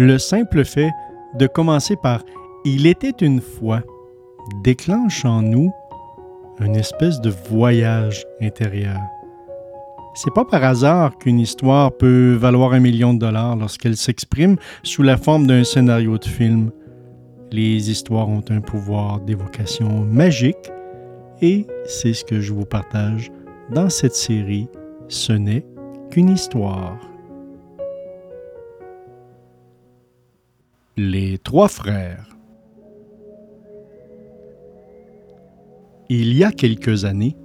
[0.00, 0.92] Le simple fait
[1.38, 2.24] de commencer par
[2.64, 3.82] Il était une fois
[4.64, 5.70] déclenche en nous
[6.58, 8.96] une espèce de voyage intérieur.
[10.14, 15.02] C'est pas par hasard qu'une histoire peut valoir un million de dollars lorsqu'elle s'exprime sous
[15.02, 16.70] la forme d'un scénario de film.
[17.52, 20.72] Les histoires ont un pouvoir d'évocation magique
[21.42, 23.30] et c'est ce que je vous partage
[23.70, 24.66] dans cette série
[25.08, 25.66] Ce n'est
[26.10, 27.09] qu'une histoire.
[30.96, 32.26] Les trois frères.
[36.08, 37.36] Il y a quelques années,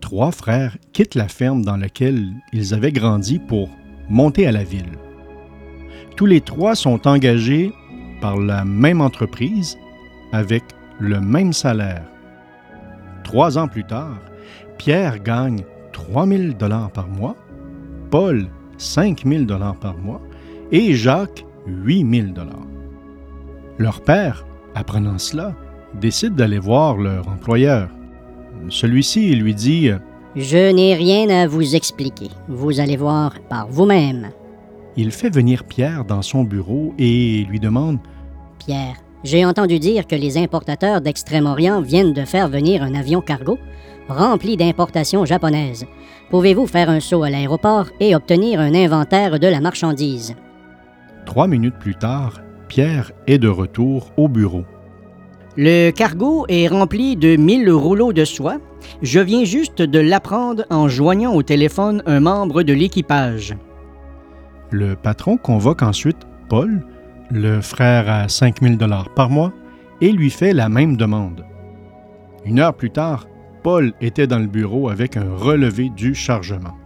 [0.00, 3.70] trois frères quittent la ferme dans laquelle ils avaient grandi pour
[4.08, 4.98] monter à la ville.
[6.16, 7.72] Tous les trois sont engagés
[8.20, 9.78] par la même entreprise
[10.32, 10.64] avec
[10.98, 12.04] le même salaire.
[13.22, 14.18] Trois ans plus tard,
[14.76, 17.36] Pierre gagne 3 000 dollars par mois,
[18.10, 20.20] Paul 5 000 dollars par mois
[20.72, 22.66] et Jacques 8 000 dollars.
[23.78, 25.54] Leur père, apprenant cela,
[25.94, 27.88] décide d'aller voir leur employeur.
[28.68, 29.90] Celui-ci lui dit
[30.36, 32.30] Je n'ai rien à vous expliquer.
[32.48, 34.30] Vous allez voir par vous-même.
[34.96, 37.98] Il fait venir Pierre dans son bureau et lui demande
[38.58, 43.58] Pierre, j'ai entendu dire que les importateurs d'Extrême-Orient viennent de faire venir un avion cargo
[44.08, 45.86] rempli d'importations japonaises.
[46.30, 50.34] Pouvez-vous faire un saut à l'aéroport et obtenir un inventaire de la marchandise?
[51.26, 54.64] Trois minutes plus tard, Pierre est de retour au bureau.
[55.56, 58.58] Le cargo est rempli de 1000 rouleaux de soie.
[59.02, 63.54] Je viens juste de l'apprendre en joignant au téléphone un membre de l'équipage.
[64.70, 66.16] Le patron convoque ensuite
[66.48, 66.82] Paul,
[67.30, 69.52] le frère à 5000 dollars par mois,
[70.00, 71.44] et lui fait la même demande.
[72.44, 73.26] Une heure plus tard,
[73.62, 76.76] Paul était dans le bureau avec un relevé du chargement.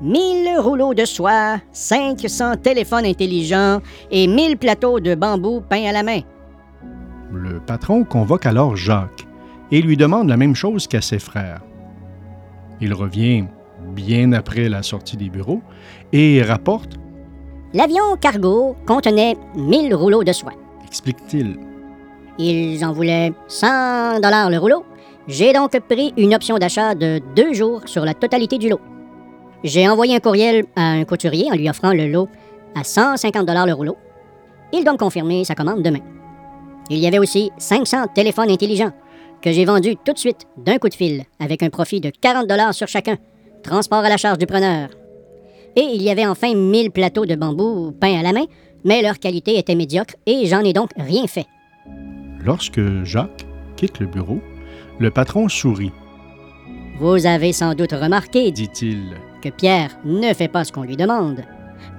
[0.00, 6.02] 1000 rouleaux de soie, 500 téléphones intelligents et 1000 plateaux de bambou peints à la
[6.02, 6.20] main.
[7.32, 9.26] Le patron convoque alors Jacques
[9.70, 11.60] et lui demande la même chose qu'à ses frères.
[12.80, 13.44] Il revient
[13.94, 15.62] bien après la sortie des bureaux
[16.12, 16.98] et rapporte
[17.72, 20.52] L'avion cargo contenait 1000 rouleaux de soie.
[20.86, 21.58] Explique-t-il.
[22.38, 24.84] Ils en voulaient 100 dollars le rouleau.
[25.26, 28.80] J'ai donc pris une option d'achat de deux jours sur la totalité du lot.
[29.64, 32.28] J'ai envoyé un courriel à un couturier en lui offrant le lot
[32.74, 33.96] à 150 dollars le rouleau.
[34.74, 36.00] Il doit me confirmer sa commande demain.
[36.90, 38.92] Il y avait aussi 500 téléphones intelligents
[39.40, 42.46] que j'ai vendus tout de suite d'un coup de fil avec un profit de 40
[42.46, 43.16] dollars sur chacun,
[43.62, 44.90] transport à la charge du preneur.
[45.76, 48.44] Et il y avait enfin 1000 plateaux de bambou peints à la main,
[48.84, 51.46] mais leur qualité était médiocre et j'en ai donc rien fait.
[52.44, 54.40] Lorsque Jacques quitte le bureau,
[54.98, 55.92] le patron sourit.
[56.98, 61.42] Vous avez sans doute remarqué, dit-il, que Pierre ne fait pas ce qu'on lui demande.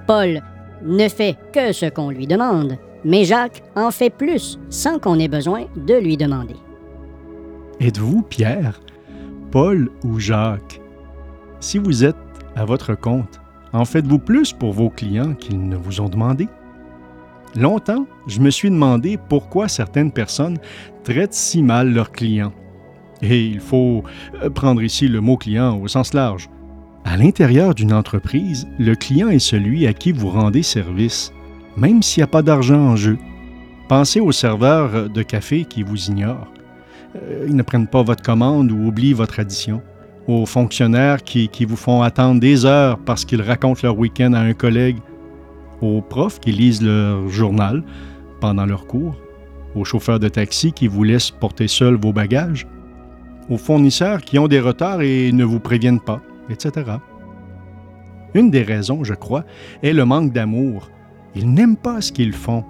[0.06, 0.42] Paul
[0.84, 5.28] ne fait que ce qu'on lui demande, mais Jacques en fait plus sans qu'on ait
[5.28, 6.56] besoin de lui demander.
[7.78, 8.80] Êtes-vous Pierre,
[9.52, 10.80] Paul ou Jacques?
[11.60, 12.16] Si vous êtes
[12.56, 13.40] à votre compte,
[13.72, 16.48] en faites-vous plus pour vos clients qu'ils ne vous ont demandé?
[17.54, 20.58] Longtemps, je me suis demandé pourquoi certaines personnes
[21.04, 22.52] traitent si mal leurs clients.
[23.22, 24.02] Et il faut
[24.42, 26.50] euh, prendre ici le mot client au sens large.
[27.06, 31.32] À l'intérieur d'une entreprise, le client est celui à qui vous rendez service,
[31.76, 33.16] même s'il n'y a pas d'argent en jeu.
[33.88, 36.52] Pensez aux serveurs de café qui vous ignorent.
[37.14, 39.82] Euh, ils ne prennent pas votre commande ou oublient votre addition.
[40.26, 44.40] Aux fonctionnaires qui, qui vous font attendre des heures parce qu'ils racontent leur week-end à
[44.40, 44.98] un collègue.
[45.82, 47.84] Aux profs qui lisent leur journal
[48.40, 49.14] pendant leur cours.
[49.76, 52.66] Aux chauffeurs de taxi qui vous laissent porter seuls vos bagages
[53.48, 56.92] aux fournisseurs qui ont des retards et ne vous préviennent pas, etc.
[58.34, 59.44] Une des raisons, je crois,
[59.82, 60.90] est le manque d'amour.
[61.34, 62.64] Ils n'aiment pas ce qu'ils font.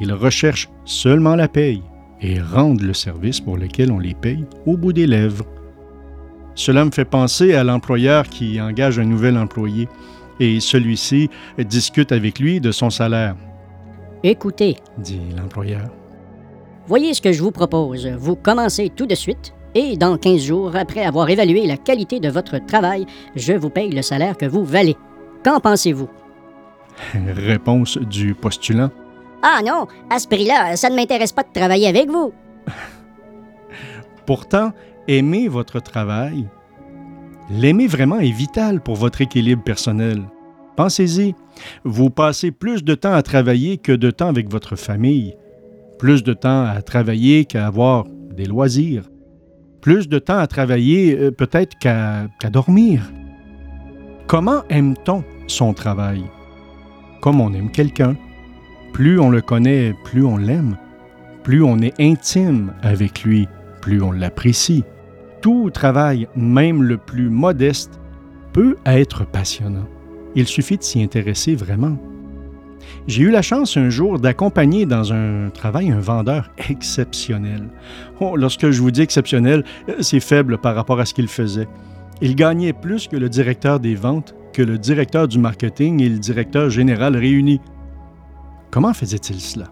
[0.00, 1.82] Ils recherchent seulement la paye
[2.20, 5.46] et rendent le service pour lequel on les paye au bout des lèvres.
[6.54, 9.88] Cela me fait penser à l'employeur qui engage un nouvel employé
[10.40, 13.36] et celui-ci discute avec lui de son salaire.
[14.22, 15.90] Écoutez, dit l'employeur.
[16.86, 18.06] Voyez ce que je vous propose.
[18.18, 22.28] Vous commencez tout de suite et dans 15 jours, après avoir évalué la qualité de
[22.28, 24.96] votre travail, je vous paye le salaire que vous valez.
[25.44, 26.08] Qu'en pensez-vous?
[27.14, 28.90] Réponse du postulant.
[29.42, 32.32] Ah non, à ce prix-là, ça ne m'intéresse pas de travailler avec vous.
[34.26, 34.72] Pourtant,
[35.08, 36.48] aimer votre travail,
[37.50, 40.22] l'aimer vraiment est vital pour votre équilibre personnel.
[40.76, 41.34] Pensez-y,
[41.84, 45.36] vous passez plus de temps à travailler que de temps avec votre famille,
[45.98, 48.04] plus de temps à travailler qu'à avoir
[48.34, 49.04] des loisirs,
[49.86, 53.12] plus de temps à travailler euh, peut-être qu'à dormir.
[54.26, 56.24] Comment aime-t-on son travail?
[57.20, 58.16] Comme on aime quelqu'un,
[58.92, 60.76] Plus on le connaît, plus on l'aime.
[61.44, 63.46] Plus on est intime avec lui,
[63.80, 64.82] plus on l'apprécie.
[65.40, 68.00] Tout travail, même le plus modeste,
[68.52, 69.86] peut être passionnant.
[70.34, 71.96] Il suffit de s'y intéresser vraiment.
[73.06, 77.68] J'ai eu la chance un jour d'accompagner dans un travail un vendeur exceptionnel.
[78.20, 79.64] Oh, lorsque je vous dis exceptionnel,
[80.00, 81.68] c'est faible par rapport à ce qu'il faisait.
[82.20, 86.18] Il gagnait plus que le directeur des ventes, que le directeur du marketing et le
[86.18, 87.60] directeur général réunis.
[88.70, 89.66] Comment faisait-il cela?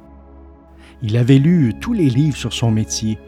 [1.02, 3.18] Il avait lu tous les livres sur son métier,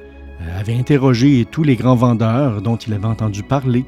[0.41, 3.85] euh, avait interrogé tous les grands vendeurs dont il avait entendu parler.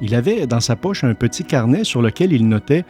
[0.00, 2.84] Il avait dans sa poche un petit carnet sur lequel il notait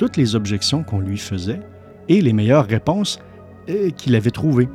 [0.00, 1.60] toutes les objections qu'on lui faisait
[2.08, 3.20] et les meilleures réponses
[3.68, 4.70] euh, qu'il avait trouvées.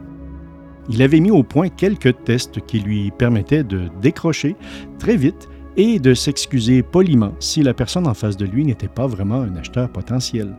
[0.88, 4.56] Il avait mis au point quelques tests qui lui permettaient de décrocher
[5.00, 9.08] très vite et de s'excuser poliment si la personne en face de lui n'était pas
[9.08, 10.56] vraiment un acheteur potentiel.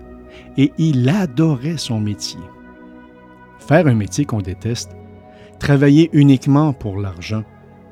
[0.56, 2.40] Et il adorait son métier.
[3.60, 4.96] Faire un métier qu'on déteste,
[5.60, 7.44] travailler uniquement pour l'argent,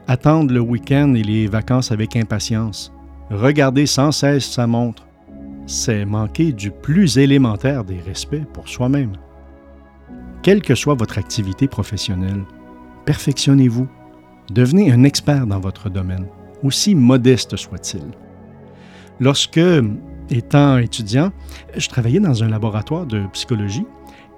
[0.08, 2.92] attendre le week-end et les vacances avec impatience,
[3.30, 5.03] regarder sans cesse sa montre,
[5.66, 9.12] c'est manquer du plus élémentaire des respects pour soi-même.
[10.42, 12.44] Quelle que soit votre activité professionnelle,
[13.06, 13.88] perfectionnez-vous,
[14.50, 16.26] devenez un expert dans votre domaine
[16.64, 18.02] aussi modeste soit-il.
[19.20, 19.60] Lorsque,
[20.30, 21.30] étant étudiant,
[21.76, 23.86] je travaillais dans un laboratoire de psychologie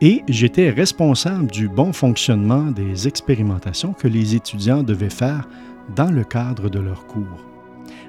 [0.02, 5.48] et j'étais responsable du bon fonctionnement des expérimentations que les étudiants devaient faire
[5.94, 7.55] dans le cadre de leurs cours.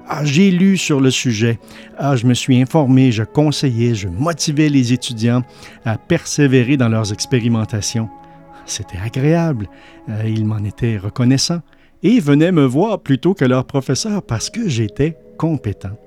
[0.09, 1.59] Ah, j'ai lu sur le sujet,
[1.98, 5.42] ah, je me suis informé, je conseillais, je motivais les étudiants
[5.83, 8.07] à persévérer dans leurs expérimentations.
[8.65, 9.68] C'était agréable,
[10.07, 11.62] euh, ils m'en étaient reconnaissants
[12.04, 15.98] et venaient me voir plutôt que leur professeur parce que j'étais compétent.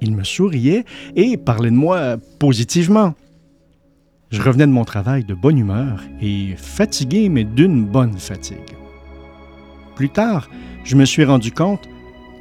[0.00, 0.84] Ils me souriaient
[1.14, 3.14] et parlaient de moi positivement.
[4.30, 8.76] Je revenais de mon travail de bonne humeur et fatigué, mais d'une bonne fatigue.
[9.94, 10.50] Plus tard,
[10.82, 11.88] je me suis rendu compte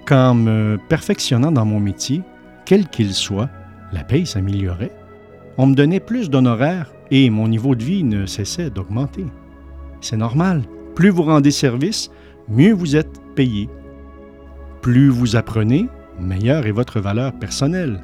[0.06, 2.22] qu'en me perfectionnant dans mon métier,
[2.66, 3.50] quel qu'il soit,
[3.92, 4.92] la paye s'améliorait.
[5.57, 9.25] On me donnait plus d'honoraires et mon niveau de vie ne cessait d'augmenter.
[10.02, 10.63] C'est normal.
[10.96, 12.10] Plus vous rendez service,
[12.48, 13.69] mieux vous êtes payé.
[14.81, 15.88] Plus vous apprenez,
[16.19, 18.04] meilleure est votre valeur personnelle.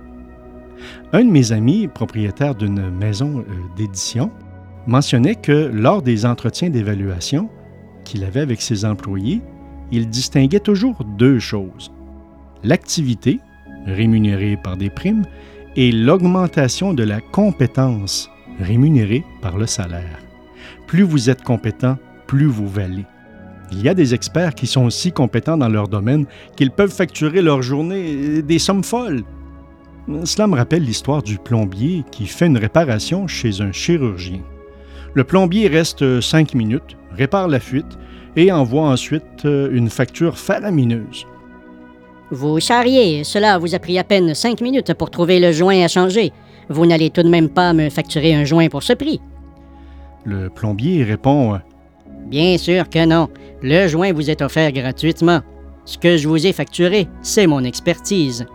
[1.14, 3.44] Un de mes amis, propriétaire d'une maison euh,
[3.78, 4.32] d'édition,
[4.88, 7.50] mentionnait que lors des entretiens d'évaluation
[8.04, 9.42] qu'il avait avec ses employés,
[9.92, 11.92] il distinguait toujours deux choses.
[12.64, 13.40] L'activité,
[13.86, 15.26] rémunérée par des primes,
[15.76, 18.30] et l'augmentation de la compétence,
[18.60, 20.20] rémunérée par le salaire.
[20.88, 21.98] Plus vous êtes compétent,
[22.28, 23.06] plus vous valez.
[23.72, 26.26] Il y a des experts qui sont si compétents dans leur domaine
[26.58, 29.24] qu'ils peuvent facturer leur journée des sommes folles.
[30.26, 34.42] Cela me rappelle l'histoire du plombier qui fait une réparation chez un chirurgien.
[35.14, 37.98] Le plombier reste cinq minutes, répare la fuite
[38.36, 41.26] et envoie ensuite euh, une facture faramineuse.
[42.32, 45.88] Vous charriez, cela vous a pris à peine cinq minutes pour trouver le joint à
[45.90, 46.32] changer.
[46.70, 49.20] Vous n'allez tout de même pas me facturer un joint pour ce prix.
[50.24, 51.60] Le plombier répond
[52.28, 53.28] Bien sûr que non.
[53.62, 55.42] Le joint vous est offert gratuitement.
[55.84, 58.46] Ce que je vous ai facturé, c'est mon expertise.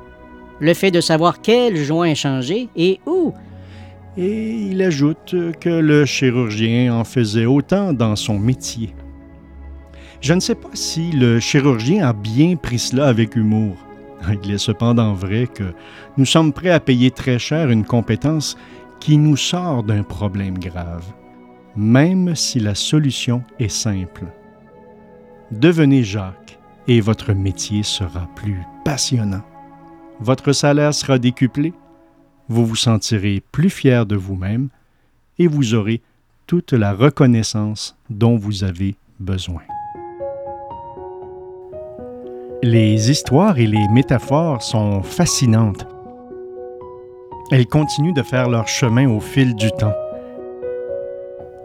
[0.58, 3.34] Le fait de savoir quel joint changer et où.
[4.16, 8.94] Et il ajoute que le chirurgien en faisait autant dans son métier.
[10.20, 13.76] Je ne sais pas si le chirurgien a bien pris cela avec humour.
[14.44, 15.74] Il est cependant vrai que
[16.16, 18.56] nous sommes prêts à payer très cher une compétence
[19.00, 21.04] qui nous sort d'un problème grave
[21.76, 24.24] même si la solution est simple.
[25.50, 26.58] Devenez Jacques
[26.88, 29.44] et votre métier sera plus passionnant.
[30.18, 31.74] Votre salaire sera décuplé,
[32.48, 34.70] vous vous sentirez plus fier de vous-même
[35.38, 36.00] et vous aurez
[36.46, 39.62] toute la reconnaissance dont vous avez besoin.
[42.62, 45.86] Les histoires et les métaphores sont fascinantes.
[47.52, 49.92] Elles continuent de faire leur chemin au fil du temps.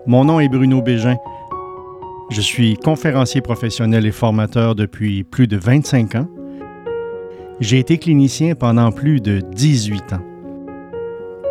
[0.05, 1.15] Mon nom est Bruno Bégin.
[2.29, 6.27] Je suis conférencier professionnel et formateur depuis plus de 25 ans.
[7.61, 10.21] J'ai été clinicien pendant plus de 18 ans.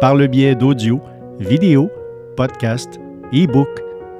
[0.02, 1.00] Par le biais d'audio,
[1.38, 1.90] vidéo,
[2.36, 3.00] podcast,
[3.32, 3.68] e-book,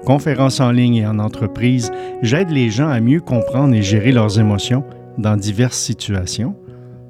[0.07, 4.41] conférences en ligne et en entreprise, j'aide les gens à mieux comprendre et gérer leurs
[4.41, 4.83] émotions
[5.21, 6.57] dans diverses situations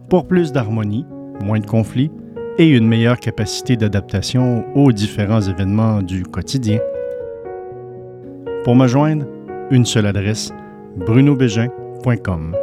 [0.08, 1.06] pour plus d'harmonie,
[1.42, 2.10] moins de conflits
[2.58, 6.78] et une meilleure capacité d'adaptation aux différents événements du quotidien.
[8.64, 9.26] Pour me joindre,
[9.70, 10.52] une seule adresse
[10.96, 12.56] brunobégin.com.